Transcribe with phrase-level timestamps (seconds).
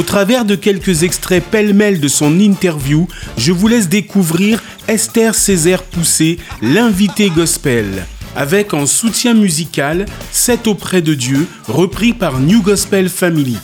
[0.00, 3.06] Au travers de quelques extraits pêle-mêle de son interview,
[3.36, 11.02] je vous laisse découvrir Esther Césaire Poussé, l'invité gospel, avec en soutien musical C'est auprès
[11.02, 13.58] de Dieu, repris par New Gospel Family.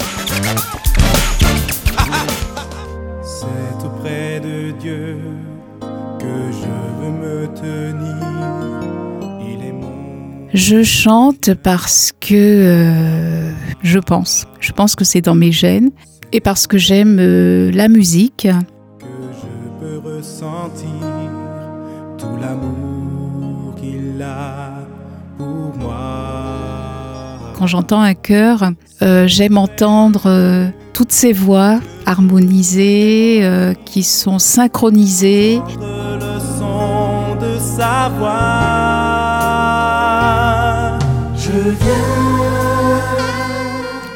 [3.23, 5.17] C'est auprès de Dieu
[6.21, 8.17] que je veux me tenir.
[9.41, 14.47] Il est mon Je chante parce que euh, je pense.
[14.61, 15.93] Je pense que c'est dans mes gènes
[16.33, 18.49] et parce que j'aime euh, la musique.
[18.99, 19.47] que je
[19.81, 20.87] peux ressentir
[22.19, 24.87] tout l'amour qu'il a
[25.37, 27.39] pour moi.
[27.59, 28.71] Quand j'entends un chœur,
[29.03, 33.43] euh, j'aime entendre euh, toutes ces voix harmonisées,
[33.85, 35.61] qui sont synchronisées.
[35.81, 38.97] Le son de sa voix.
[41.37, 41.73] Je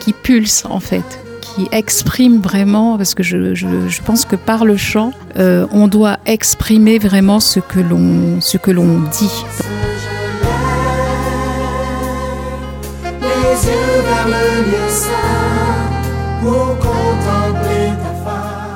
[0.00, 1.20] qui pulse en fait,
[1.54, 5.88] qui exprime vraiment, parce que je, je- je pense que par le chant, euh, on
[5.88, 9.44] doit exprimer vraiment ce que l'on ce que l'on dit.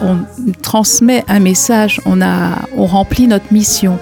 [0.02, 0.18] On
[0.60, 3.98] transmet un message, on a, on remplit notre mission.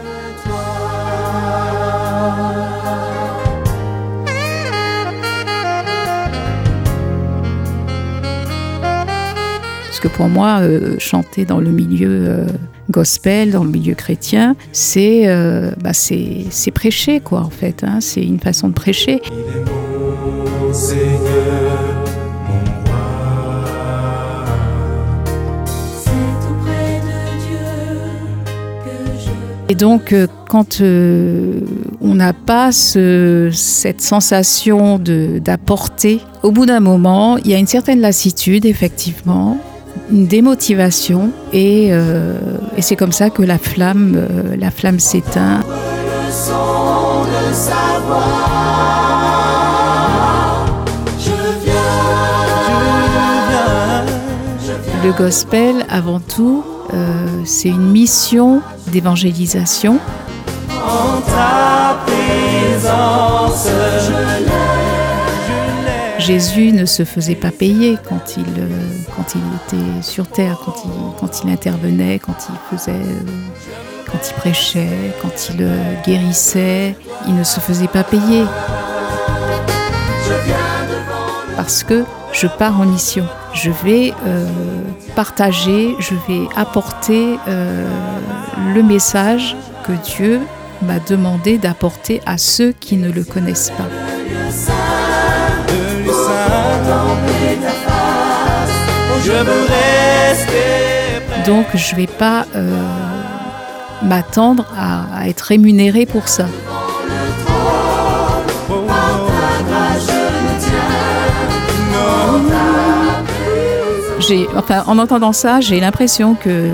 [10.02, 12.46] Que pour moi, euh, chanter dans le milieu euh,
[12.90, 17.84] gospel, dans le milieu chrétien, c'est euh, bah, c'est prêcher, quoi, en fait.
[17.84, 17.98] hein.
[18.00, 19.22] c'est une façon de prêcher.
[19.30, 20.72] Mon
[29.68, 30.14] Et donc,
[30.48, 37.58] quand on n'a pas ce- cette sensation d'apporter, au bout d'un moment, il y a
[37.58, 39.56] une certaine lassitude, effectivement,
[40.10, 42.34] une démotivation, et, euh,
[42.76, 45.60] et c'est comme ça que la flamme, euh, la flamme s'éteint.
[55.02, 56.64] le gospel, avant tout,
[56.94, 59.98] euh, c'est une mission d'évangélisation.
[66.18, 68.44] Jésus ne se faisait pas payer quand il,
[69.16, 70.58] quand il était sur terre,
[71.20, 73.20] quand il, intervenait, quand il faisait, euh,
[74.10, 76.96] quand il prêchait, quand il euh, guérissait.
[77.28, 78.44] Il ne se faisait pas payer.
[81.56, 83.26] Parce que je pars en mission.
[83.54, 84.46] Je vais euh,
[85.14, 89.56] partager, je vais apporter le message
[89.86, 90.40] que Dieu
[90.80, 94.11] m'a demandé d'apporter à ceux qui ne le connaissent pas.
[101.46, 102.70] Donc je vais pas euh,
[104.02, 106.46] m'attendre à, être rémunérée pour ça.
[114.86, 116.70] En entendant ça, j'ai l'impression que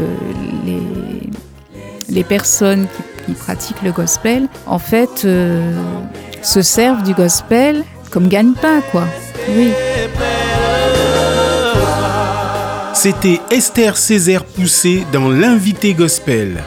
[2.09, 5.73] les, personnes qui, qui pratiquent le gospel, en fait, euh,
[6.43, 9.05] se servent du gospel comme gagne-pain, quoi.
[9.51, 9.71] Oui.
[13.11, 16.63] C'était Esther Césaire Poussé dans l'invité gospel.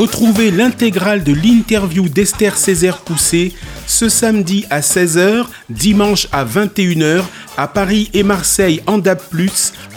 [0.00, 3.52] Retrouvez l'intégrale de l'interview d'Esther Césaire Poussé
[3.86, 7.22] ce samedi à 16h, dimanche à 21h
[7.58, 9.20] à Paris et Marseille en DAB+,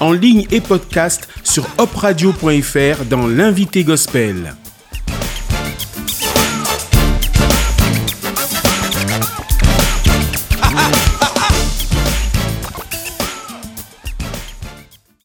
[0.01, 4.53] en ligne et podcast sur opradio.fr dans l'invité gospel.